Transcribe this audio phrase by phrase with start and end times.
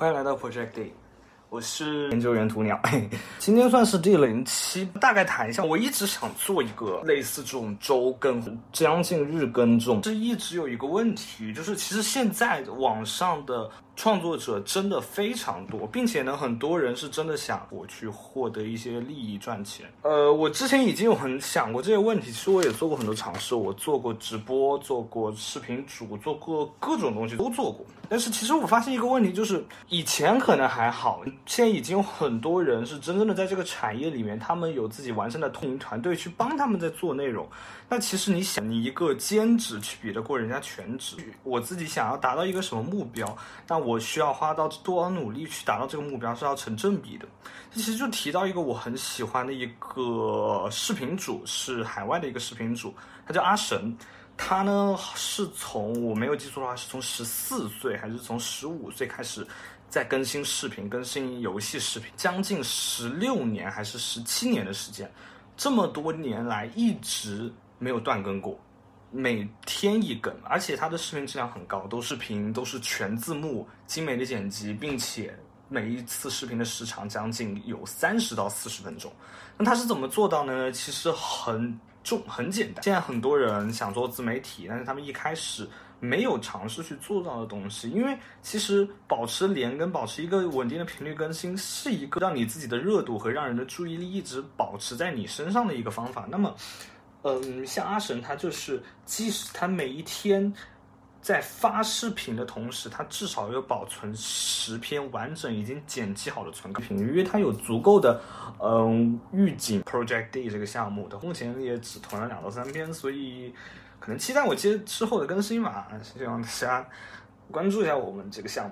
[0.00, 0.88] 欢迎来到 Project Day，
[1.50, 2.80] 我是研究员涂鸟。
[3.38, 5.62] 今天算是第零期，大概谈一下。
[5.62, 19.84] 我一直想做一个类似这种周更、将近日更这种，这一直有一个问题，就是其实现在网上的创作者真的非常多，并且呢，很多人是真的想我去获得一些利益赚钱。
[20.00, 27.84] 呃，我之前已经有很想过这些问题，其实我也做过很多尝试，我做过直播，做过视频主，做过各种东西都做过。
[28.08, 37.46] 但是其实我发现一个问题，就是以前可能还好，现在已经有很多人是真正的在这个产业里面，他们有自己完善的运营团队去帮他们在做内容。
[37.88, 43.36] 那其实你想，你一个兼职去比得过人家全职，我自己想要达到一个什么目标，
[43.68, 47.26] 那我我需要花到多少努力去达到这个目标是要成正比的。
[47.72, 52.94] 这其实就提到一个我很喜欢的一个视频主，是海外的一个视频主，
[53.26, 53.96] 他叫阿神。
[54.36, 59.46] 他呢是从我没有记错的话，是从十四岁还是从十五岁开始
[59.90, 65.10] 在更新视频、更新游戏视频，将近十六年还是十七年的时间，
[65.58, 68.58] 这么多年来一直没有断更过，
[69.10, 75.36] 每天一更，而且他的视频质量很高，都视频都是全字幕、精美的剪辑，并且
[75.68, 79.12] 每一次视频的时长将近有三十到四十分钟。
[79.56, 80.70] 那他是怎么做到呢？
[80.72, 81.78] 其实很。
[82.02, 85.68] 重很简单，现在很多人想做自媒体，但是他们一开始
[86.00, 87.90] 没有尝试去做到的东西。
[87.90, 96.26] 因为其实保持连更、保持一个稳定的频率更新，是一个让你自己的热度和让人的注意力一直保持在你身上的一个方法。
[96.30, 96.56] 那么，
[97.22, 100.52] 嗯，像阿神他就是，即使他每一天。
[101.22, 108.18] 在发视频的同时，他至少要保存十篇完整、已经剪辑好的存频，因为他有足够的
[108.58, 109.82] 嗯预警。
[109.82, 113.52] Project D 这个项目的目前也只囤了两到三篇，所以
[113.98, 115.88] 可能期待我接之后的更新吧。
[116.02, 116.88] 希望大家
[117.50, 118.68] 关注一下我们这个项目。